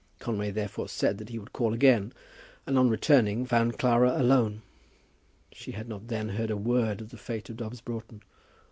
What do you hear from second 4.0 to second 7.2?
alone. She had not then heard a word of the